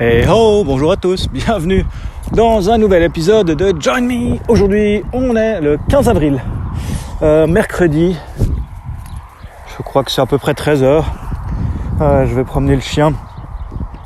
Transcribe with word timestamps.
Hey 0.00 0.26
ho, 0.28 0.64
bonjour 0.64 0.90
à 0.90 0.96
tous, 0.96 1.28
bienvenue 1.28 1.86
dans 2.32 2.68
un 2.68 2.78
nouvel 2.78 3.04
épisode 3.04 3.46
de 3.46 3.80
Join 3.80 4.00
Me. 4.00 4.38
Aujourd'hui, 4.48 5.04
on 5.12 5.36
est 5.36 5.60
le 5.60 5.78
15 5.88 6.08
avril, 6.08 6.42
euh, 7.22 7.46
mercredi. 7.46 8.16
Je 8.40 9.82
crois 9.84 10.02
que 10.02 10.10
c'est 10.10 10.20
à 10.20 10.26
peu 10.26 10.36
près 10.36 10.52
13h. 10.52 11.04
Euh, 12.00 12.26
je 12.26 12.34
vais 12.34 12.42
promener 12.42 12.74
le 12.74 12.80
chien. 12.80 13.12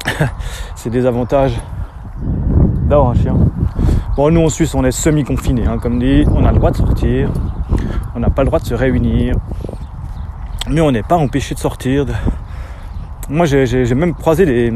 c'est 0.77 0.91
des 0.91 1.07
avantages 1.07 1.55
d'avoir 2.21 3.13
un 3.13 3.15
chien. 3.15 3.39
Bon, 4.15 4.31
nous 4.31 4.43
en 4.43 4.51
Suisse, 4.51 4.75
on 4.75 4.85
est 4.85 4.91
semi-confiné, 4.91 5.65
hein, 5.67 5.79
comme 5.79 5.99
dit, 5.99 6.27
on 6.31 6.45
a 6.45 6.53
le 6.53 6.59
droit 6.59 6.71
de 6.71 6.77
sortir, 6.77 7.31
on 8.15 8.21
n'a 8.21 8.29
pas 8.29 8.43
le 8.43 8.49
droit 8.49 8.59
de 8.59 8.67
se 8.67 8.75
réunir, 8.75 9.37
mais 10.69 10.83
on 10.83 10.91
n'est 10.91 11.03
pas 11.03 11.17
empêché 11.17 11.55
de 11.55 11.61
sortir. 11.61 12.05
Moi, 13.31 13.47
j'ai 13.47 13.95
même 13.95 14.15
croisé 14.15 14.45
des, 14.45 14.71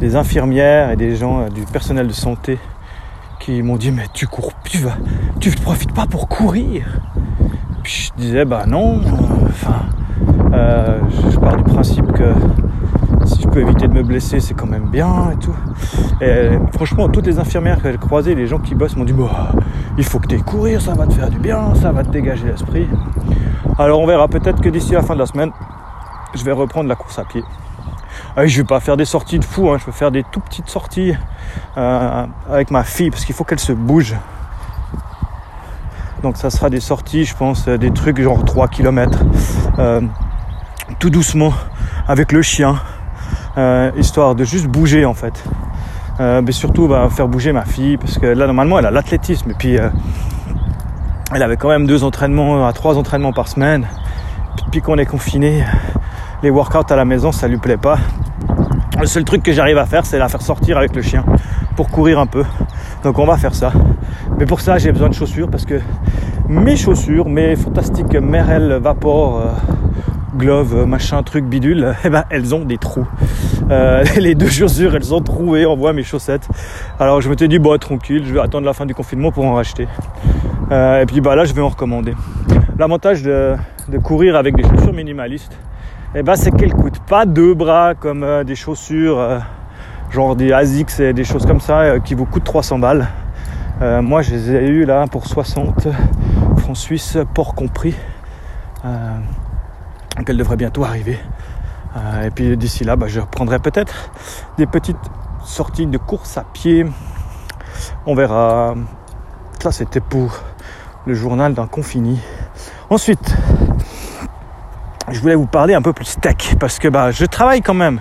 des 0.00 0.16
infirmières 0.16 0.90
et 0.90 0.96
des 0.96 1.14
gens 1.14 1.42
euh, 1.42 1.48
du 1.48 1.62
personnel 1.62 2.08
de 2.08 2.12
santé 2.12 2.58
qui 3.38 3.62
m'ont 3.62 3.76
dit 3.76 3.90
mais 3.90 4.06
tu 4.12 4.26
cours, 4.26 4.52
tu 4.64 4.78
vas, 4.78 4.96
tu 5.38 5.50
profites 5.50 5.92
pas 5.92 6.06
pour 6.06 6.26
courir. 6.26 6.84
Puis 7.82 8.10
je 8.16 8.22
disais 8.22 8.44
bah 8.44 8.64
non, 8.66 9.00
euh, 9.00 9.46
enfin, 9.48 9.86
euh, 10.52 10.98
je 11.30 11.38
pars 11.38 11.56
du 11.56 11.64
principe 11.64 12.10
que 12.12 12.32
si 13.26 13.42
je 13.42 13.48
peux 13.48 13.60
éviter 13.60 13.88
de 13.88 13.92
me 13.92 14.02
blesser, 14.02 14.40
c'est 14.40 14.54
quand 14.54 14.66
même 14.66 14.88
bien 14.88 15.32
et 15.32 15.36
tout. 15.36 15.54
Et 16.22 16.50
franchement, 16.72 17.08
toutes 17.08 17.26
les 17.26 17.38
infirmières 17.38 17.80
que 17.82 17.92
j'ai 17.92 17.98
croisées, 17.98 18.34
les 18.34 18.46
gens 18.46 18.58
qui 18.58 18.74
bossent 18.74 18.96
m'ont 18.96 19.04
dit 19.04 19.12
bah 19.12 19.52
il 19.98 20.04
faut 20.04 20.18
que 20.18 20.28
tu 20.28 20.40
courir, 20.42 20.80
ça 20.80 20.94
va 20.94 21.06
te 21.06 21.12
faire 21.12 21.28
du 21.28 21.38
bien, 21.38 21.74
ça 21.74 21.92
va 21.92 22.02
te 22.02 22.10
dégager 22.10 22.46
l'esprit. 22.46 22.86
Alors 23.78 24.00
on 24.00 24.06
verra 24.06 24.28
peut-être 24.28 24.62
que 24.62 24.70
d'ici 24.70 24.92
la 24.92 25.02
fin 25.02 25.14
de 25.14 25.20
la 25.20 25.26
semaine, 25.26 25.50
je 26.34 26.42
vais 26.42 26.52
reprendre 26.52 26.88
la 26.88 26.94
course 26.94 27.18
à 27.18 27.24
pied. 27.24 27.42
Ah 28.36 28.46
je 28.46 28.56
vais 28.58 28.64
pas 28.64 28.78
faire 28.78 28.96
des 28.96 29.04
sorties 29.04 29.40
de 29.40 29.44
fou, 29.44 29.70
hein. 29.70 29.78
je 29.80 29.86
vais 29.86 29.92
faire 29.92 30.12
des 30.12 30.22
tout 30.22 30.38
petites 30.38 30.68
sorties 30.68 31.14
euh, 31.76 32.26
avec 32.48 32.70
ma 32.70 32.84
fille 32.84 33.10
parce 33.10 33.24
qu'il 33.24 33.34
faut 33.34 33.42
qu'elle 33.42 33.58
se 33.58 33.72
bouge. 33.72 34.14
Donc 36.22 36.36
ça 36.36 36.48
sera 36.48 36.70
des 36.70 36.78
sorties, 36.78 37.24
je 37.24 37.34
pense, 37.34 37.66
euh, 37.66 37.76
des 37.76 37.90
trucs 37.92 38.20
genre 38.20 38.44
3 38.44 38.68
km. 38.68 39.18
Euh, 39.80 40.00
tout 41.00 41.10
doucement 41.10 41.52
avec 42.06 42.30
le 42.30 42.40
chien. 42.42 42.76
histoire 43.96 44.36
de 44.36 44.44
juste 44.44 44.68
bouger 44.68 45.04
en 45.04 45.14
fait. 45.14 45.44
mais 46.18 46.52
surtout 46.52 46.86
bah, 46.86 47.08
faire 47.10 47.28
bouger 47.28 47.52
ma 47.52 47.64
fille 47.64 47.96
parce 47.96 48.18
que 48.18 48.26
là 48.26 48.46
normalement 48.46 48.78
elle 48.78 48.86
a 48.86 48.90
l'athlétisme 48.90 49.50
et 49.50 49.54
puis 49.54 49.76
elle 51.32 51.42
avait 51.42 51.56
quand 51.56 51.68
même 51.68 51.86
deux 51.86 52.04
entraînements 52.04 52.66
à 52.66 52.72
trois 52.72 52.96
entraînements 52.96 53.32
par 53.32 53.48
semaine. 53.48 53.86
Puis 54.70 54.82
qu'on 54.82 54.98
est 54.98 55.06
confiné, 55.06 55.64
les 56.42 56.50
workouts 56.50 56.92
à 56.92 56.96
la 56.96 57.04
maison, 57.04 57.32
ça 57.32 57.48
lui 57.48 57.58
plaît 57.58 57.76
pas. 57.76 57.98
Le 59.00 59.06
seul 59.06 59.24
truc 59.24 59.42
que 59.42 59.52
j'arrive 59.52 59.78
à 59.78 59.86
faire, 59.86 60.04
c'est 60.04 60.18
la 60.18 60.28
faire 60.28 60.42
sortir 60.42 60.76
avec 60.76 60.94
le 60.94 61.00
chien 61.00 61.24
pour 61.74 61.88
courir 61.88 62.18
un 62.18 62.26
peu. 62.26 62.44
Donc 63.02 63.18
on 63.18 63.24
va 63.24 63.38
faire 63.38 63.54
ça. 63.54 63.72
Mais 64.38 64.44
pour 64.44 64.60
ça, 64.60 64.76
j'ai 64.76 64.92
besoin 64.92 65.08
de 65.08 65.14
chaussures 65.14 65.48
parce 65.48 65.64
que 65.64 65.80
mes 66.48 66.76
chaussures, 66.76 67.28
mes 67.28 67.56
fantastiques 67.56 68.14
Merrell 68.14 68.78
Vapor 68.82 69.38
euh, 69.38 69.46
Glove, 70.36 70.84
machin, 70.86 71.22
truc 71.22 71.46
bidule, 71.46 71.94
eh 72.04 72.10
ben 72.10 72.24
elles 72.28 72.54
ont 72.54 72.64
des 72.64 72.76
trous. 72.76 73.06
Euh, 73.70 74.04
les 74.18 74.34
deux 74.34 74.48
chaussures, 74.48 74.94
elles 74.94 75.04
sont 75.04 75.22
trouées. 75.22 75.64
On 75.64 75.76
voit 75.76 75.94
mes 75.94 76.02
chaussettes. 76.02 76.46
Alors 76.98 77.22
je 77.22 77.30
me 77.30 77.36
suis 77.36 77.48
dit 77.48 77.58
bon 77.58 77.78
tranquille, 77.78 78.24
je 78.26 78.34
vais 78.34 78.40
attendre 78.40 78.66
la 78.66 78.74
fin 78.74 78.84
du 78.84 78.94
confinement 78.94 79.32
pour 79.32 79.46
en 79.46 79.54
racheter. 79.54 79.88
Euh, 80.72 81.00
et 81.00 81.06
puis 81.06 81.22
bah 81.22 81.36
là, 81.36 81.46
je 81.46 81.54
vais 81.54 81.62
en 81.62 81.68
recommander. 81.68 82.14
L'avantage 82.78 83.22
de 83.22 83.56
courir 84.02 84.36
avec 84.36 84.56
des 84.56 84.62
chaussures 84.62 84.92
minimalistes, 84.92 85.58
eh 86.12 86.24
ben, 86.24 86.34
c'est 86.34 86.50
qu'elle 86.50 86.74
coûte 86.74 86.98
pas 87.00 87.24
deux 87.24 87.54
bras 87.54 87.94
comme 87.94 88.24
euh, 88.24 88.42
des 88.42 88.56
chaussures, 88.56 89.20
euh, 89.20 89.38
genre 90.10 90.34
des 90.34 90.52
ASICS 90.52 90.98
et 91.00 91.12
des 91.12 91.22
choses 91.22 91.46
comme 91.46 91.60
ça 91.60 91.80
euh, 91.82 92.00
qui 92.00 92.14
vous 92.14 92.24
coûtent 92.24 92.44
300 92.44 92.80
balles. 92.80 93.06
moi, 93.80 94.20
je 94.20 94.34
les 94.34 94.50
ai 94.50 94.66
eu 94.66 94.84
là 94.84 95.06
pour 95.06 95.26
60 95.26 95.86
francs 96.58 96.76
suisses, 96.76 97.16
port 97.32 97.54
compris. 97.54 97.94
qu'elle 100.26 100.36
devrait 100.36 100.56
bientôt 100.56 100.84
arriver. 100.84 101.18
et 102.24 102.30
puis 102.30 102.56
d'ici 102.56 102.84
là, 102.84 102.96
bah, 102.96 103.06
je 103.08 103.20
reprendrai 103.20 103.58
peut-être 103.58 104.10
des 104.58 104.66
petites 104.66 104.98
sorties 105.44 105.86
de 105.86 105.96
course 105.96 106.36
à 106.36 106.44
pied. 106.52 106.84
On 108.04 108.14
verra. 108.14 108.74
Ça, 109.62 109.72
c'était 109.72 110.00
pour 110.00 110.42
le 111.06 111.14
journal 111.14 111.54
d'un 111.54 111.66
confini. 111.66 112.20
Ensuite, 112.90 113.34
je 115.10 115.20
voulais 115.20 115.34
vous 115.34 115.46
parler 115.46 115.74
un 115.74 115.82
peu 115.82 115.92
plus 115.92 116.16
tech 116.20 116.56
parce 116.58 116.78
que 116.78 116.88
bah, 116.88 117.10
je 117.10 117.24
travaille 117.24 117.62
quand 117.62 117.74
même 117.74 118.00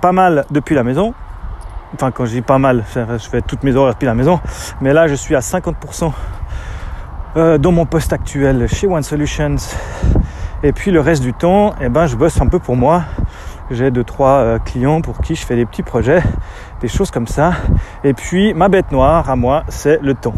pas 0.00 0.12
mal 0.12 0.44
depuis 0.50 0.74
la 0.74 0.82
maison. 0.82 1.14
Enfin, 1.94 2.10
quand 2.10 2.24
je 2.26 2.32
dis 2.32 2.42
pas 2.42 2.58
mal, 2.58 2.84
je 2.94 3.28
fais 3.28 3.40
toutes 3.42 3.62
mes 3.62 3.76
horaires 3.76 3.94
depuis 3.94 4.06
la 4.06 4.14
maison. 4.14 4.40
Mais 4.80 4.92
là, 4.92 5.06
je 5.06 5.14
suis 5.14 5.36
à 5.36 5.40
50% 5.40 6.12
euh, 7.36 7.58
dans 7.58 7.72
mon 7.72 7.86
poste 7.86 8.12
actuel 8.12 8.66
chez 8.68 8.86
One 8.86 9.02
Solutions. 9.02 9.56
Et 10.62 10.72
puis 10.72 10.90
le 10.90 11.00
reste 11.00 11.22
du 11.22 11.34
temps, 11.34 11.74
eh 11.80 11.88
ben, 11.88 12.06
je 12.06 12.16
bosse 12.16 12.40
un 12.40 12.46
peu 12.46 12.58
pour 12.58 12.76
moi. 12.76 13.02
J'ai 13.70 13.90
deux, 13.90 14.04
trois 14.04 14.38
euh, 14.38 14.58
clients 14.58 15.00
pour 15.00 15.20
qui 15.20 15.34
je 15.34 15.44
fais 15.44 15.56
des 15.56 15.66
petits 15.66 15.82
projets, 15.82 16.22
des 16.80 16.88
choses 16.88 17.10
comme 17.10 17.26
ça. 17.26 17.52
Et 18.02 18.12
puis 18.14 18.54
ma 18.54 18.68
bête 18.68 18.92
noire 18.92 19.28
à 19.30 19.36
moi, 19.36 19.64
c'est 19.68 20.00
le 20.02 20.14
temps. 20.14 20.34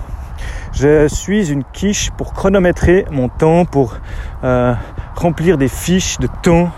Je 0.72 1.08
suis 1.08 1.50
une 1.50 1.64
quiche 1.64 2.10
pour 2.10 2.34
chronométrer 2.34 3.06
mon 3.10 3.28
temps, 3.28 3.64
pour 3.64 3.96
euh, 4.44 4.74
remplir 5.16 5.58
des 5.58 5.68
fiches 5.68 6.18
de 6.18 6.28
temps. 6.42 6.70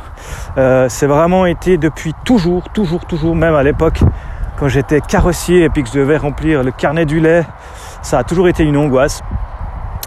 Euh, 0.56 0.88
c'est 0.88 1.06
vraiment 1.06 1.46
été 1.46 1.76
depuis 1.76 2.14
toujours, 2.24 2.68
toujours, 2.70 3.04
toujours, 3.04 3.34
même 3.34 3.54
à 3.54 3.62
l'époque 3.62 4.00
quand 4.58 4.68
j'étais 4.68 5.00
carrossier 5.00 5.62
et 5.62 5.68
puis 5.68 5.84
que 5.84 5.88
je 5.88 5.98
devais 5.98 6.16
remplir 6.16 6.64
le 6.64 6.72
carnet 6.72 7.06
du 7.06 7.20
lait, 7.20 7.44
ça 8.02 8.18
a 8.18 8.24
toujours 8.24 8.48
été 8.48 8.64
une 8.64 8.76
angoisse. 8.76 9.22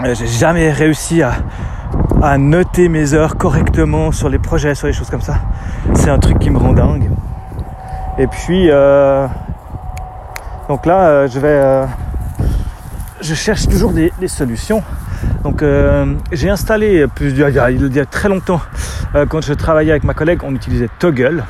Euh, 0.03 0.13
j'ai 0.13 0.27
jamais 0.27 0.71
réussi 0.71 1.21
à, 1.21 1.33
noter 2.37 2.87
mes 2.87 3.13
heures 3.13 3.35
correctement 3.35 4.11
sur 4.11 4.29
les 4.29 4.39
projets, 4.39 4.75
sur 4.75 4.87
les 4.87 4.93
choses 4.93 5.09
comme 5.09 5.21
ça. 5.21 5.37
C'est 5.95 6.09
un 6.09 6.19
truc 6.19 6.37
qui 6.39 6.49
me 6.49 6.57
rend 6.57 6.73
dingue. 6.73 7.09
Et 8.17 8.27
puis, 8.27 8.67
euh, 8.69 9.25
donc 10.67 10.85
là, 10.85 11.25
je 11.27 11.39
vais 11.39 11.87
je 13.21 13.35
cherche 13.35 13.67
toujours 13.67 13.91
des, 13.91 14.11
solutions. 14.27 14.83
Donc 15.43 15.61
euh, 15.61 16.13
j'ai 16.31 16.49
installé 16.49 17.05
plus, 17.07 17.31
il, 17.31 17.37
y 17.37 17.99
a, 17.99 18.05
très 18.05 18.29
longtemps, 18.29 18.61
euh, 19.15 19.25
quand 19.25 19.41
je 19.41 19.53
travaillais 19.53 19.91
avec 19.91 20.03
ma 20.03 20.13
collègue, 20.13 20.39
on 20.43 20.53
utilisait 20.53 20.89
Toggle, 20.99 21.43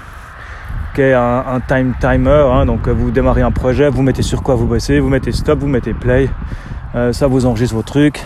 qui 0.93 1.01
est 1.01 1.13
un, 1.13 1.61
time 1.67 1.93
timer. 1.99 2.45
Hein. 2.51 2.65
donc 2.65 2.87
vous 2.87 3.11
démarrez 3.11 3.41
un 3.41 3.51
projet, 3.51 3.89
vous 3.89 4.01
mettez 4.01 4.21
sur 4.21 4.43
quoi 4.43 4.55
vous 4.55 4.65
bossez, 4.65 4.99
vous 4.99 5.09
mettez 5.09 5.31
stop, 5.31 5.59
vous 5.59 5.67
mettez 5.67 5.93
play, 5.93 6.29
euh, 6.95 7.13
ça 7.13 7.27
vous 7.27 7.45
enregistre 7.45 7.75
vos 7.75 7.83
trucs, 7.83 8.21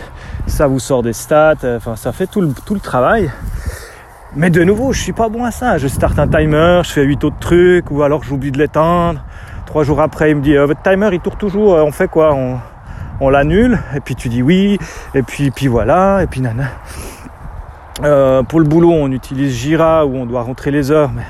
ça 0.47 0.67
vous 0.67 0.79
sort 0.79 1.03
des 1.03 1.13
stats, 1.13 1.55
enfin 1.63 1.95
ça 1.95 2.11
fait 2.11 2.27
tout 2.27 2.41
le, 2.41 2.49
tout 2.65 2.73
le 2.73 2.79
travail. 2.79 3.31
Mais 4.35 4.49
de 4.49 4.63
nouveau, 4.63 4.91
je 4.91 4.99
suis 4.99 5.13
pas 5.13 5.29
bon 5.29 5.45
à 5.45 5.51
ça. 5.51 5.77
Je 5.77 5.87
starte 5.87 6.19
un 6.19 6.27
timer, 6.27 6.81
je 6.83 6.91
fais 6.91 7.03
8 7.03 7.23
autres 7.23 7.39
trucs, 7.39 7.89
ou 7.89 8.03
alors 8.03 8.21
j'oublie 8.23 8.51
de 8.51 8.57
l'éteindre. 8.57 9.21
Trois 9.65 9.85
jours 9.85 10.01
après, 10.01 10.31
il 10.31 10.35
me 10.35 10.41
dit 10.41 10.57
votre 10.57 10.81
timer 10.81 11.09
il 11.13 11.21
tourne 11.21 11.37
toujours, 11.37 11.73
on 11.75 11.91
fait 11.91 12.09
quoi 12.09 12.33
on 13.19 13.29
l'annule, 13.29 13.79
et 13.95 13.99
puis 13.99 14.15
tu 14.15 14.29
dis 14.29 14.41
oui, 14.41 14.77
et 15.13 15.23
puis, 15.23 15.51
puis 15.51 15.67
voilà, 15.67 16.21
et 16.23 16.27
puis 16.27 16.41
nana. 16.41 16.65
Euh, 18.03 18.43
pour 18.43 18.59
le 18.59 18.65
boulot, 18.65 18.91
on 18.91 19.11
utilise 19.11 19.53
Jira 19.53 20.05
où 20.05 20.15
on 20.15 20.25
doit 20.25 20.41
rentrer 20.41 20.71
les 20.71 20.91
heures, 20.91 21.11
mais 21.11 21.23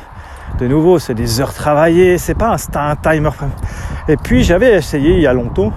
de 0.59 0.67
nouveau, 0.67 0.99
c'est 0.99 1.13
des 1.13 1.41
heures 1.41 1.53
travaillées, 1.53 2.17
c'est 2.17 2.33
pas 2.33 2.55
un, 2.55 2.79
un, 2.89 2.95
timer. 2.95 3.29
Et 4.07 4.17
puis 4.17 4.43
j'avais 4.43 4.75
essayé 4.75 5.13
il 5.13 5.21
y 5.21 5.27
a 5.27 5.33
longtemps, 5.33 5.73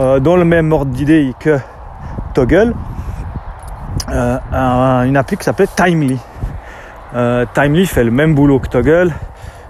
euh, 0.00 0.20
dans 0.20 0.36
le 0.36 0.44
même 0.44 0.70
ordre 0.72 0.90
d'idée 0.90 1.32
que 1.38 1.58
Toggle, 2.34 2.74
euh, 4.10 4.38
une 5.04 5.16
appli 5.16 5.36
qui 5.36 5.44
s'appelait 5.44 5.68
Timely. 5.74 6.18
Timely 7.54 7.86
fait 7.86 8.04
le 8.04 8.10
même 8.10 8.34
boulot 8.34 8.58
que 8.58 8.68
Toggle, 8.68 9.12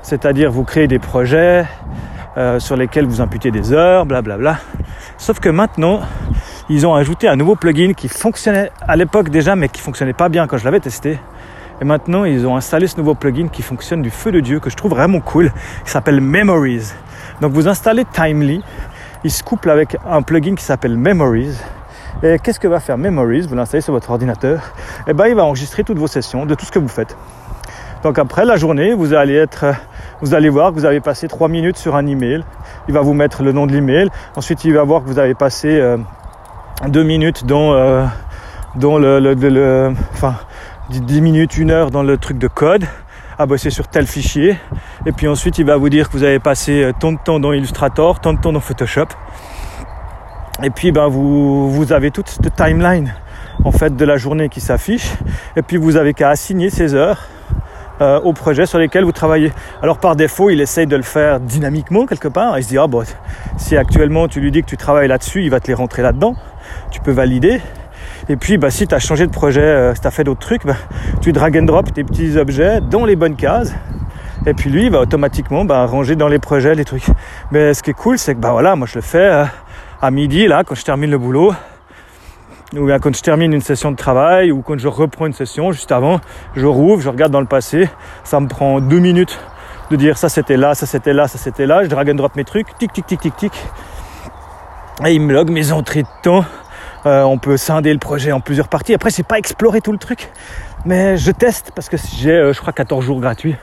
c'est-à-dire 0.02 0.50
vous 0.50 0.62
créez 0.62 0.86
des 0.86 1.00
projets 1.00 1.64
sur 2.58 2.76
lesquels 2.76 3.06
vous 3.06 3.20
imputez 3.20 3.50
des 3.50 3.72
heures, 3.72 4.06
blablabla. 4.06 4.52
Bla 4.52 4.60
bla. 4.82 4.86
Sauf 5.18 5.38
que 5.38 5.48
maintenant, 5.48 6.00
ils 6.68 6.86
ont 6.86 6.94
ajouté 6.94 7.28
un 7.28 7.36
nouveau 7.36 7.54
plugin 7.54 7.92
qui 7.92 8.08
fonctionnait 8.08 8.70
à 8.80 8.96
l'époque 8.96 9.28
déjà, 9.28 9.56
mais 9.56 9.68
qui 9.68 9.80
fonctionnait 9.80 10.12
pas 10.12 10.28
bien 10.28 10.46
quand 10.46 10.58
je 10.58 10.64
l'avais 10.64 10.80
testé. 10.80 11.18
Et 11.80 11.84
maintenant, 11.84 12.24
ils 12.24 12.46
ont 12.46 12.56
installé 12.56 12.86
ce 12.86 12.96
nouveau 12.96 13.14
plugin 13.14 13.48
qui 13.48 13.62
fonctionne 13.62 14.02
du 14.02 14.10
feu 14.10 14.32
de 14.32 14.40
Dieu, 14.40 14.60
que 14.60 14.70
je 14.70 14.76
trouve 14.76 14.92
vraiment 14.92 15.20
cool, 15.20 15.52
qui 15.84 15.90
s'appelle 15.90 16.20
Memories. 16.20 16.92
Donc 17.40 17.52
vous 17.52 17.68
installez 17.68 18.04
Timely, 18.04 18.62
il 19.24 19.30
se 19.30 19.42
couple 19.42 19.70
avec 19.70 19.96
un 20.08 20.22
plugin 20.22 20.54
qui 20.54 20.64
s'appelle 20.64 20.96
Memories. 20.96 21.56
Et 22.22 22.38
qu'est-ce 22.38 22.60
que 22.60 22.68
va 22.68 22.78
faire 22.78 22.98
Memories? 22.98 23.48
Vous 23.48 23.56
l'installez 23.56 23.80
sur 23.80 23.92
votre 23.92 24.10
ordinateur. 24.10 24.58
Et 25.06 25.10
eh 25.10 25.12
ben, 25.12 25.26
il 25.26 25.34
va 25.34 25.44
enregistrer 25.44 25.82
toutes 25.82 25.98
vos 25.98 26.06
sessions 26.06 26.46
de 26.46 26.54
tout 26.54 26.64
ce 26.64 26.70
que 26.70 26.78
vous 26.78 26.88
faites. 26.88 27.16
Donc 28.02 28.18
après 28.18 28.44
la 28.44 28.56
journée, 28.56 28.94
vous 28.94 29.12
allez 29.12 29.34
être, 29.34 29.66
vous 30.22 30.34
allez 30.34 30.48
voir 30.48 30.70
que 30.70 30.76
vous 30.76 30.84
avez 30.84 31.00
passé 31.00 31.26
trois 31.26 31.48
minutes 31.48 31.76
sur 31.76 31.96
un 31.96 32.06
email. 32.06 32.44
Il 32.86 32.94
va 32.94 33.00
vous 33.00 33.12
mettre 33.12 33.42
le 33.42 33.52
nom 33.52 33.66
de 33.66 33.72
l'email. 33.72 34.08
Ensuite, 34.36 34.64
il 34.64 34.72
va 34.72 34.84
voir 34.84 35.02
que 35.02 35.08
vous 35.08 35.18
avez 35.18 35.34
passé 35.34 35.68
euh, 35.68 35.98
deux 36.86 37.02
minutes 37.02 37.44
dans, 37.44 37.74
euh, 37.74 38.04
dans 38.76 38.98
le, 38.98 39.92
enfin, 40.12 40.36
10 40.90 41.20
minutes, 41.20 41.58
une 41.58 41.72
heure 41.72 41.90
dans 41.90 42.04
le 42.04 42.16
truc 42.18 42.38
de 42.38 42.46
code, 42.46 42.84
à 43.36 43.46
bosser 43.46 43.70
sur 43.70 43.88
tel 43.88 44.06
fichier. 44.06 44.56
Et 45.06 45.12
puis 45.12 45.26
ensuite, 45.26 45.58
il 45.58 45.66
va 45.66 45.76
vous 45.76 45.88
dire 45.88 46.08
que 46.08 46.16
vous 46.16 46.22
avez 46.22 46.38
passé 46.38 46.84
euh, 46.84 46.92
tant 46.98 47.10
de 47.10 47.18
temps 47.18 47.40
dans 47.40 47.52
Illustrator, 47.52 48.20
tant 48.20 48.32
de 48.32 48.40
temps 48.40 48.52
dans 48.52 48.60
Photoshop. 48.60 49.08
Et 50.62 50.70
puis, 50.70 50.92
ben, 50.92 51.08
vous, 51.08 51.68
vous 51.68 51.92
avez 51.92 52.12
toute 52.12 52.28
cette 52.28 52.54
timeline 52.54 53.12
en 53.64 53.72
fait 53.72 53.96
de 53.96 54.04
la 54.04 54.18
journée 54.18 54.48
qui 54.48 54.60
s'affiche. 54.60 55.14
Et 55.56 55.62
puis, 55.62 55.78
vous 55.78 55.96
avez 55.96 56.14
qu'à 56.14 56.30
assigner 56.30 56.70
ces 56.70 56.94
heures 56.94 57.26
euh, 58.00 58.20
aux 58.20 58.32
projets 58.32 58.66
sur 58.66 58.78
lesquels 58.78 59.04
vous 59.04 59.12
travaillez. 59.12 59.52
Alors 59.82 59.98
par 59.98 60.16
défaut, 60.16 60.50
il 60.50 60.60
essaye 60.60 60.86
de 60.86 60.96
le 60.96 61.02
faire 61.02 61.40
dynamiquement 61.40 62.06
quelque 62.06 62.28
part. 62.28 62.58
Il 62.58 62.64
se 62.64 62.68
dit, 62.68 62.78
ah 62.78 62.86
bon, 62.86 63.04
si 63.56 63.76
actuellement 63.76 64.28
tu 64.28 64.40
lui 64.40 64.50
dis 64.50 64.62
que 64.62 64.68
tu 64.68 64.76
travailles 64.76 65.08
là-dessus, 65.08 65.42
il 65.42 65.50
va 65.50 65.60
te 65.60 65.68
les 65.68 65.74
rentrer 65.74 66.02
là-dedans. 66.02 66.34
Tu 66.90 67.00
peux 67.00 67.12
valider. 67.12 67.60
Et 68.28 68.36
puis, 68.36 68.56
bah, 68.56 68.70
si 68.70 68.86
tu 68.86 68.94
as 68.94 68.98
changé 68.98 69.26
de 69.26 69.32
projet, 69.32 69.60
euh, 69.60 69.94
si 69.94 70.00
tu 70.00 70.06
as 70.06 70.10
fait 70.10 70.24
d'autres 70.24 70.40
trucs, 70.40 70.64
bah, 70.64 70.76
tu 71.20 71.32
drag 71.32 71.56
and 71.58 71.64
drop 71.64 71.92
tes 71.92 72.04
petits 72.04 72.36
objets 72.36 72.80
dans 72.80 73.04
les 73.04 73.16
bonnes 73.16 73.36
cases. 73.36 73.74
Et 74.46 74.54
puis 74.54 74.70
lui, 74.70 74.86
il 74.86 74.90
va 74.90 75.00
automatiquement 75.00 75.64
bah, 75.64 75.86
ranger 75.86 76.16
dans 76.16 76.28
les 76.28 76.38
projets 76.38 76.74
les 76.74 76.84
trucs. 76.84 77.06
Mais 77.50 77.74
ce 77.74 77.82
qui 77.82 77.90
est 77.90 77.94
cool, 77.94 78.18
c'est 78.18 78.34
que 78.34 78.40
bah, 78.40 78.52
voilà, 78.52 78.74
moi 78.74 78.86
je 78.86 78.96
le 78.96 79.02
fais 79.02 79.18
euh, 79.18 79.44
à 80.00 80.10
midi, 80.10 80.48
là, 80.48 80.64
quand 80.64 80.74
je 80.74 80.84
termine 80.84 81.10
le 81.10 81.18
boulot 81.18 81.52
ou 82.76 82.86
bien 82.86 82.98
quand 82.98 83.14
je 83.14 83.22
termine 83.22 83.52
une 83.52 83.60
session 83.60 83.90
de 83.90 83.96
travail 83.96 84.50
ou 84.50 84.62
quand 84.62 84.78
je 84.78 84.88
reprends 84.88 85.26
une 85.26 85.32
session 85.32 85.72
juste 85.72 85.92
avant, 85.92 86.20
je 86.54 86.66
rouvre, 86.66 87.02
je 87.02 87.08
regarde 87.08 87.32
dans 87.32 87.40
le 87.40 87.46
passé, 87.46 87.88
ça 88.24 88.40
me 88.40 88.48
prend 88.48 88.80
deux 88.80 88.98
minutes 88.98 89.38
de 89.90 89.96
dire 89.96 90.16
ça 90.16 90.28
c'était 90.28 90.56
là, 90.56 90.74
ça 90.74 90.86
c'était 90.86 91.12
là, 91.12 91.28
ça 91.28 91.38
c'était 91.38 91.66
là, 91.66 91.84
je 91.84 91.88
drag 91.88 92.10
and 92.10 92.14
drop 92.14 92.34
mes 92.36 92.44
trucs, 92.44 92.76
tic 92.78 92.92
tic 92.92 93.06
tic 93.06 93.20
tic 93.20 93.36
tic, 93.36 93.52
et 95.04 95.12
il 95.12 95.20
me 95.20 95.34
log 95.34 95.50
mes 95.50 95.72
entrées 95.72 96.02
de 96.02 96.08
temps. 96.22 96.44
Euh, 97.04 97.22
on 97.22 97.36
peut 97.36 97.56
scinder 97.56 97.92
le 97.92 97.98
projet 97.98 98.30
en 98.30 98.40
plusieurs 98.40 98.68
parties. 98.68 98.94
Après, 98.94 99.10
c'est 99.10 99.26
pas 99.26 99.36
explorer 99.36 99.80
tout 99.80 99.90
le 99.90 99.98
truc, 99.98 100.30
mais 100.84 101.16
je 101.16 101.32
teste 101.32 101.72
parce 101.74 101.88
que 101.88 101.96
j'ai, 101.96 102.30
euh, 102.30 102.52
je 102.52 102.60
crois, 102.60 102.72
14 102.72 103.04
jours 103.04 103.20
gratuits. 103.20 103.56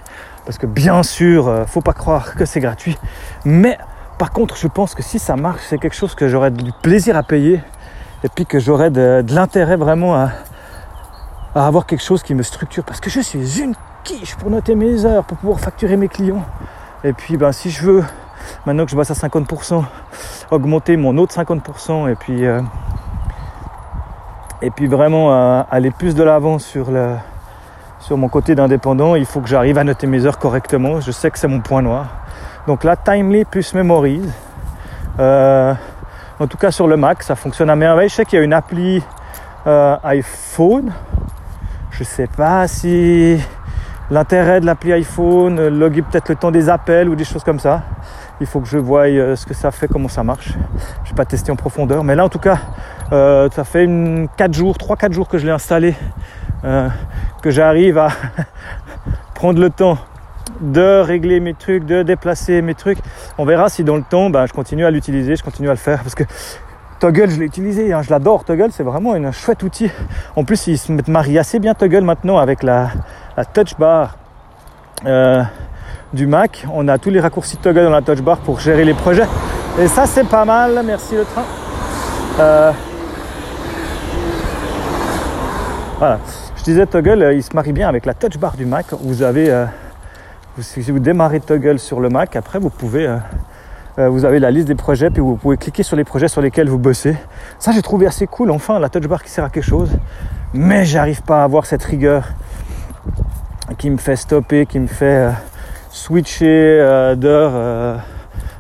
Parce 0.46 0.58
que 0.58 0.66
bien 0.66 1.04
sûr, 1.04 1.48
euh, 1.48 1.66
faut 1.66 1.80
pas 1.80 1.94
croire 1.94 2.36
que 2.36 2.44
c'est 2.44 2.60
gratuit. 2.60 2.98
Mais 3.46 3.78
par 4.18 4.32
contre, 4.32 4.58
je 4.58 4.68
pense 4.68 4.94
que 4.94 5.02
si 5.02 5.20
ça 5.20 5.38
marche, 5.38 5.62
c'est 5.70 5.78
quelque 5.78 5.96
chose 5.96 6.16
que 6.16 6.28
j'aurais 6.28 6.52
du 6.52 6.72
plaisir 6.82 7.16
à 7.16 7.24
payer 7.24 7.62
et 8.24 8.30
puis 8.30 8.46
que 8.46 8.60
j'aurais 8.60 8.90
de, 8.90 9.24
l'intérêt 9.30 9.76
vraiment 9.76 10.16
à, 10.16 10.30
avoir 11.56 11.86
quelque 11.86 12.04
chose 12.04 12.24
qui 12.24 12.34
me 12.36 12.44
structure 12.44 12.84
parce 12.84 13.00
que 13.00 13.10
je 13.10 13.20
suis 13.20 13.62
une 13.62 13.74
quiche 14.04 14.36
pour 14.36 14.50
noter 14.50 14.76
mes 14.76 15.06
heures, 15.06 15.24
pour 15.24 15.38
pouvoir 15.38 15.60
facturer 15.60 15.98
mes 15.98 16.08
clients. 16.08 16.44
Et 17.04 17.14
puis 17.14 17.38
ben, 17.38 17.52
si 17.52 17.70
je 17.70 17.84
veux, 17.84 18.04
maintenant 18.66 18.86
que 18.86 18.92
je 18.92 18.96
bosse 18.96 19.12
à 19.12 19.14
50%, 19.14 19.84
augmenter 20.52 20.98
mon 20.98 21.18
autre 21.18 21.36
50% 21.36 22.10
et 22.10 22.16
puis, 22.16 22.46
euh, 22.46 22.62
et 24.62 24.72
puis 24.72 24.88
vraiment 24.88 25.34
euh, 25.34 25.64
aller 25.70 25.92
plus 25.92 26.16
de 26.16 26.24
l'avant 26.24 26.60
sur, 26.60 26.92
le, 26.92 27.16
sur 28.00 28.18
mon 28.18 28.30
côté 28.30 28.56
d'indépendant, 28.56 29.16
il 29.16 29.26
faut 29.26 29.42
que 29.42 29.48
j'arrive 29.48 29.78
à 29.78 29.84
noter 29.84 30.08
mes 30.08 30.26
heures 30.26 30.40
correctement. 30.40 31.02
Je 31.02 31.12
sais 31.12 31.32
que 31.32 31.40
c'est 31.40 31.48
mon 31.48 31.62
point 31.62 31.82
noir. 31.82 32.08
Donc 32.68 32.84
là, 32.84 32.96
Timely 32.96 33.46
plus 33.46 33.74
Memories. 33.74 34.30
Euh, 35.20 35.74
en 36.40 36.48
tout 36.48 36.58
cas 36.58 36.72
sur 36.72 36.88
le 36.88 36.96
Mac, 36.96 37.22
ça 37.24 37.36
fonctionne 37.36 37.70
à 37.70 37.76
merveille. 37.76 38.10
Je 38.10 38.16
sais 38.16 38.26
qu'il 38.26 38.40
y 38.40 38.42
a 38.42 38.46
une 38.46 38.54
appli 38.54 39.04
euh, 39.68 39.98
iPhone. 40.04 40.94
Je 41.92 42.04
sais 42.06 42.28
pas 42.28 42.66
si 42.68 43.38
l'intérêt 44.10 44.62
de 44.62 44.66
l'appli 44.66 44.94
iPhone, 44.94 45.68
loguer 45.68 46.02
peut-être 46.02 46.30
le 46.30 46.36
temps 46.36 46.50
des 46.50 46.70
appels 46.70 47.10
ou 47.10 47.16
des 47.16 47.26
choses 47.26 47.44
comme 47.44 47.60
ça. 47.60 47.84
Il 48.40 48.48
faut 48.48 48.62
que 48.62 48.70
je 48.70 48.78
voie 48.78 49.08
euh, 49.08 49.36
ce 49.36 49.46
que 49.46 49.54
ça 49.54 49.70
fait, 49.72 49.90
comment 49.90 50.08
ça 50.08 50.24
marche. 50.24 50.54
Je 51.04 51.10
n'ai 51.10 51.16
pas 51.16 51.26
testé 51.26 51.52
en 51.52 51.58
profondeur. 51.58 52.06
Mais 52.06 52.16
là, 52.16 52.24
en 52.24 52.30
tout 52.30 52.40
cas, 52.40 52.58
euh, 53.12 53.50
ça 53.52 53.66
fait 53.66 53.84
une 53.84 54.30
4 54.38 54.54
jours, 54.54 54.78
3-4 54.78 55.12
jours 55.12 55.28
que 55.28 55.38
je 55.38 55.46
l'ai 55.46 55.52
installé, 55.52 55.94
que 57.42 57.52
j'arrive 57.52 57.98
à 57.98 58.10
prendre 59.34 59.60
le 59.60 59.70
temps 59.70 59.98
de 60.62 61.02
régler 61.02 61.40
mes 61.40 61.54
trucs, 61.54 61.86
de 61.86 62.04
déplacer 62.04 62.62
mes 62.62 62.76
trucs. 62.76 63.00
On 63.38 63.46
verra 63.46 63.70
si 63.70 63.84
dans 63.84 63.96
le 63.96 64.04
temps, 64.04 64.30
ben, 64.30 64.46
je 64.46 64.54
continue 64.54 64.86
à 64.86 64.92
l'utiliser, 64.92 65.36
je 65.36 65.44
continue 65.44 65.70
à 65.70 65.74
le 65.74 65.78
faire 65.78 66.02
parce 66.04 66.16
que 66.16 66.24
Toggle, 67.00 67.30
je 67.30 67.40
l'ai 67.40 67.46
utilisé, 67.46 67.94
hein, 67.94 68.02
je 68.02 68.10
l'adore. 68.10 68.44
Toggle, 68.44 68.72
c'est 68.72 68.84
vraiment 68.84 69.14
un 69.14 69.32
chouette 69.32 69.64
outil. 69.64 69.90
En 70.36 70.44
plus, 70.44 70.68
il 70.68 70.78
se 70.78 70.92
marie 71.10 71.40
assez 71.40 71.60
bien 71.60 71.74
Toggle 71.74 72.02
maintenant 72.02 72.38
avec 72.38 72.62
la, 72.62 72.90
touch 73.54 73.78
bar 73.78 74.18
euh, 75.06 75.42
du 76.12 76.28
Mac. 76.28 76.66
On 76.74 76.90
a 76.90 76.98
tous 76.98 77.10
les 77.10 77.22
raccourcis 77.22 77.56
Toggle 77.56 77.84
dans 77.84 77.90
la 77.90 78.02
touch 78.02 78.22
bar 78.22 78.40
pour 78.40 78.60
gérer 78.60 78.84
les 78.84 78.94
projets. 78.94 79.28
Et 79.80 79.88
ça, 79.88 80.06
c'est 80.06 80.28
pas 80.28 80.44
mal. 80.44 80.82
Merci 80.86 81.16
le 81.16 81.24
train. 81.24 81.46
Euh, 82.40 82.72
voilà. 86.00 86.20
Je 86.58 86.64
disais 86.64 86.86
Toggle, 86.86 87.22
euh, 87.22 87.34
il 87.34 87.44
se 87.44 87.56
marie 87.56 87.72
bien 87.72 87.88
avec 87.88 88.06
la 88.06 88.14
touch 88.14 88.38
bar 88.38 88.58
du 88.58 88.66
Mac. 88.66 88.88
Vous 88.92 89.24
avez 89.24 89.68
si 90.62 90.92
vous 90.92 91.00
démarrez 91.00 91.40
Toggle 91.40 91.80
sur 91.80 92.00
le 92.00 92.10
Mac, 92.10 92.36
après 92.36 92.60
vous 92.60 92.70
pouvez, 92.70 93.08
euh, 93.08 93.18
euh, 93.98 94.10
vous 94.10 94.26
avez 94.26 94.40
la 94.40 94.52
liste 94.52 94.68
des 94.68 94.76
projets, 94.76 95.10
puis 95.10 95.22
vous 95.22 95.36
pouvez 95.36 95.58
cliquer 95.58 95.84
sur 95.84 95.96
les 95.96 96.04
projets 96.04 96.28
sur 96.28 96.42
lesquels 96.42 96.70
vous 96.70 96.78
bossez. 96.78 97.16
Ça 97.60 97.72
j'ai 97.72 97.82
trouvé 97.82 98.08
assez 98.08 98.28
cool, 98.28 98.52
enfin 98.52 98.80
la 98.80 98.90
touch 98.90 99.08
bar 99.08 99.24
qui 99.24 99.30
sert 99.30 99.44
à 99.44 99.50
quelque 99.50 99.64
chose. 99.64 99.92
Mais 100.54 100.86
j'arrive 100.86 101.22
pas 101.22 101.42
à 101.42 101.44
avoir 101.44 101.66
cette 101.66 101.84
rigueur 101.84 102.30
qui 103.78 103.90
me 103.90 103.98
fait 103.98 104.16
stopper, 104.16 104.66
qui 104.66 104.80
me 104.80 104.88
fait 104.88 105.28
euh, 105.28 105.32
switcher 105.92 107.16
d'heures, 107.18 108.00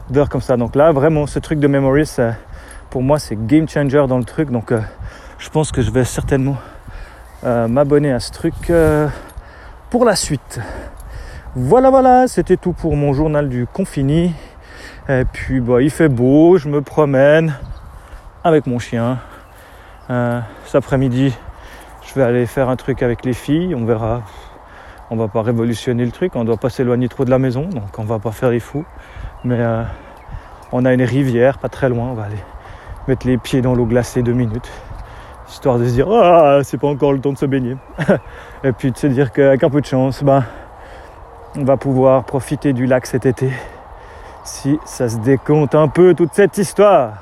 d'heures 0.10 0.30
comme 0.30 0.42
ça. 0.42 0.58
Donc 0.58 0.76
là 0.76 0.92
vraiment 0.92 1.28
ce 1.28 1.40
truc 1.40 1.60
de 1.60 1.68
memory, 1.68 2.10
pour 2.90 3.02
moi 3.02 3.20
c'est 3.20 3.36
game 3.48 3.68
changer 3.68 4.06
dans 4.08 4.18
le 4.18 4.24
truc. 4.24 4.52
Donc 4.52 4.74
je 5.38 5.50
pense 5.50 5.72
que 5.72 5.82
je 5.82 5.92
vais 5.92 6.04
certainement 6.04 6.58
m'abonner 7.44 8.12
à 8.12 8.20
ce 8.20 8.32
truc 8.32 8.72
pour 9.90 10.06
la 10.06 10.16
suite. 10.16 10.60
Voilà, 11.56 11.90
voilà, 11.90 12.28
c'était 12.28 12.58
tout 12.58 12.74
pour 12.74 12.96
mon 12.96 13.12
journal 13.12 13.50
du 13.50 13.66
confini. 13.66 14.34
Et 15.10 15.24
puis, 15.26 15.60
bah, 15.60 15.82
il 15.82 15.90
fait 15.90 16.08
beau, 16.08 16.60
je 16.60 16.70
me 16.70 16.82
promène 16.82 17.56
avec 18.44 18.68
mon 18.68 18.78
chien. 18.78 19.18
Euh, 20.12 20.42
cet 20.66 20.76
après-midi, 20.76 21.36
je 22.06 22.14
vais 22.14 22.22
aller 22.22 22.46
faire 22.46 22.70
un 22.70 22.76
truc 22.76 23.02
avec 23.02 23.26
les 23.26 23.34
filles. 23.34 23.74
On 23.74 23.84
verra. 23.84 24.22
On 25.10 25.16
va 25.16 25.28
pas 25.28 25.42
révolutionner 25.42 26.06
le 26.06 26.12
truc. 26.12 26.36
On 26.36 26.44
doit 26.44 26.58
pas 26.58 26.70
s'éloigner 26.70 27.10
trop 27.10 27.26
de 27.26 27.32
la 27.32 27.40
maison, 27.40 27.64
donc 27.64 27.98
on 27.98 28.04
va 28.04 28.20
pas 28.20 28.32
faire 28.32 28.52
les 28.52 28.60
fous. 28.60 28.86
Mais 29.44 29.60
euh, 29.60 29.84
on 30.72 30.86
a 30.86 30.94
une 30.94 31.02
rivière 31.02 31.58
pas 31.58 31.70
très 31.70 31.90
loin. 31.90 32.10
On 32.12 32.14
va 32.14 32.26
aller 32.26 32.44
mettre 33.08 33.26
les 33.26 33.40
pieds 33.40 33.64
dans 33.64 33.74
l'eau 33.74 33.88
glacée 33.88 34.22
deux 34.22 34.34
minutes 34.34 34.70
histoire 35.48 35.80
de 35.80 35.88
se 35.88 35.94
dire 35.94 36.08
ah 36.12 36.60
c'est 36.64 36.78
pas 36.78 36.88
encore 36.88 37.12
le 37.12 37.20
temps 37.20 37.34
de 37.34 37.38
se 37.40 37.48
baigner 37.48 37.76
et 38.64 38.72
puis 38.72 38.92
de 38.92 38.98
se 38.98 39.08
dire 39.08 39.32
qu'avec 39.32 39.64
un 39.64 39.70
peu 39.72 39.82
de 39.82 39.86
chance 39.88 40.24
ben 40.24 40.44
on 41.58 41.64
va 41.64 41.78
pouvoir 41.78 42.24
profiter 42.24 42.74
du 42.74 42.86
lac 42.86 43.06
cet 43.06 43.26
été 43.26 43.52
si 44.44 44.80
ça 44.86 45.10
se 45.10 45.18
décompte 45.18 45.76
un 45.76 45.88
peu 45.88 46.14
toute 46.14 46.34
cette 46.34 46.58
histoire. 46.58 47.14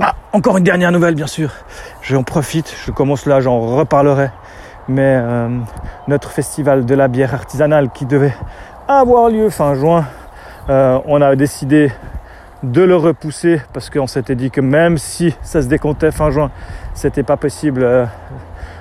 Ah, 0.00 0.14
encore 0.32 0.58
une 0.58 0.64
dernière 0.64 0.92
nouvelle 0.92 1.14
bien 1.14 1.26
sûr. 1.26 1.52
J'en 2.02 2.22
profite, 2.22 2.74
je 2.84 2.90
commence 2.90 3.26
là, 3.26 3.40
j'en 3.40 3.60
reparlerai. 3.60 4.30
Mais 4.88 5.16
euh, 5.20 5.48
notre 6.08 6.30
festival 6.30 6.84
de 6.84 6.94
la 6.94 7.08
bière 7.08 7.34
artisanale 7.34 7.90
qui 7.90 8.04
devait 8.04 8.34
avoir 8.88 9.28
lieu 9.28 9.48
fin 9.48 9.74
juin, 9.74 10.06
euh, 10.70 10.98
on 11.06 11.20
a 11.22 11.36
décidé 11.36 11.92
de 12.62 12.82
le 12.82 12.96
repousser 12.96 13.60
parce 13.72 13.90
qu'on 13.90 14.06
s'était 14.06 14.34
dit 14.34 14.50
que 14.50 14.60
même 14.60 14.98
si 14.98 15.34
ça 15.42 15.62
se 15.62 15.68
décomptait 15.68 16.10
fin 16.10 16.30
juin, 16.30 16.50
c'était 16.94 17.22
pas 17.22 17.36
possible 17.36 17.82
euh, 17.82 18.06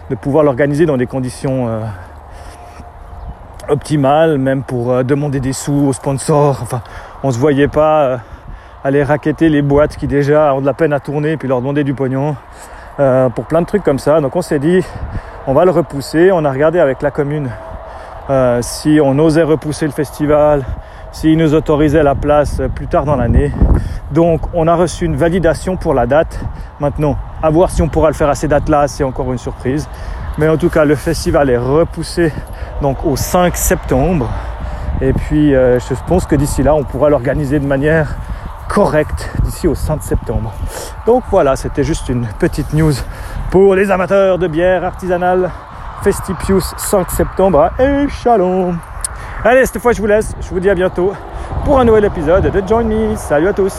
de 0.10 0.16
pouvoir 0.16 0.44
l'organiser 0.44 0.86
dans 0.86 0.98
des 0.98 1.08
conditions 1.08 1.70
optimale, 3.72 4.38
même 4.38 4.64
pour 4.64 4.92
euh, 4.92 5.04
demander 5.04 5.40
des 5.40 5.54
sous 5.54 5.88
aux 5.88 5.94
sponsors. 5.94 6.60
Enfin, 6.62 6.82
on 7.24 7.32
se 7.32 7.40
voyait 7.40 7.68
pas 7.68 8.04
euh, 8.04 8.18
aller 8.84 9.04
raqueter 9.04 9.50
les 9.50 9.62
boîtes 9.62 9.96
qui 9.96 10.08
déjà 10.08 10.54
ont 10.54 10.62
de 10.62 10.66
la 10.66 10.74
peine 10.74 10.94
à 10.94 11.00
tourner, 11.00 11.38
puis 11.38 11.48
leur 11.48 11.62
demander 11.62 11.84
du 11.84 11.94
pognon 11.94 12.36
euh, 13.00 13.30
pour 13.30 13.46
plein 13.46 13.62
de 13.62 13.66
trucs 13.66 13.84
comme 13.84 14.00
ça. 14.00 14.22
Donc 14.22 14.36
on 14.36 14.42
s'est 14.42 14.60
dit, 14.60 14.86
on 15.48 15.54
va 15.54 15.66
le 15.66 15.72
repousser. 15.72 16.32
On 16.32 16.46
a 16.46 16.52
regardé 16.52 16.80
avec 16.80 17.02
la 17.02 17.12
commune 17.12 17.50
si 18.62 18.98
on 19.04 19.20
osait 19.20 19.44
repousser 19.44 19.86
le 19.86 19.92
festival, 19.92 20.64
s'ils 21.12 21.38
nous 21.38 21.54
autorisaient 21.54 22.04
la 22.04 22.16
place 22.16 22.62
plus 22.74 22.88
tard 22.88 23.04
dans 23.04 23.18
l'année. 23.18 23.52
Donc 24.12 24.40
on 24.54 24.68
a 24.68 24.76
reçu 24.76 25.04
une 25.04 25.18
validation 25.18 25.76
pour 25.76 25.94
la 25.94 26.06
date. 26.06 26.40
Maintenant, 26.80 27.18
à 27.44 27.50
voir 27.50 27.70
si 27.72 27.82
on 27.82 27.90
pourra 27.90 28.08
le 28.08 28.14
faire 28.14 28.30
à 28.30 28.36
ces 28.36 28.48
dates-là, 28.48 28.88
c'est 28.88 29.04
encore 29.04 29.34
une 29.34 29.38
surprise. 29.38 29.90
Mais 30.38 30.48
en 30.48 30.56
tout 30.56 30.70
cas, 30.70 30.86
le 30.86 30.96
festival 30.96 31.50
est 31.50 31.58
repoussé 31.58 32.32
donc 32.82 33.06
au 33.06 33.16
5 33.16 33.56
septembre. 33.56 34.30
Et 35.02 35.14
puis, 35.14 35.56
euh, 35.56 35.80
je 35.80 35.94
pense 36.08 36.26
que 36.26 36.36
d'ici 36.36 36.64
là, 36.64 36.76
on 36.76 36.84
pourra 36.84 37.10
l'organiser 37.10 37.60
de 37.60 37.66
manière 37.66 38.16
correcte 38.68 39.32
d'ici 39.44 39.68
au 39.68 39.76
5 39.76 40.04
septembre. 40.04 40.54
Donc 41.06 41.24
voilà, 41.30 41.56
c'était 41.56 41.84
juste 41.84 42.10
une 42.10 42.28
petite 42.40 42.74
news 42.74 42.94
pour 43.50 43.76
les 43.76 43.92
amateurs 43.92 44.38
de 44.38 44.48
bière 44.48 44.84
artisanale. 44.84 45.52
Festipius 46.04 46.74
5 46.78 47.12
septembre 47.12 47.70
à 47.78 47.84
Échalon. 47.84 48.76
Allez, 49.44 49.66
cette 49.66 49.80
fois, 49.82 49.92
je 49.92 50.02
vous 50.02 50.08
laisse. 50.08 50.36
Je 50.42 50.50
vous 50.50 50.60
dis 50.60 50.70
à 50.70 50.76
bientôt 50.76 51.14
pour 51.64 51.80
un 51.80 51.86
nouvel 51.86 52.06
épisode 52.06 52.50
de 52.50 52.68
Join 52.68 52.86
Me. 52.86 53.16
Salut 53.16 53.48
à 53.48 53.54
tous. 53.54 53.74